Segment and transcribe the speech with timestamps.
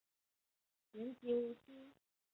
[0.93, 1.93] 原籍无锡。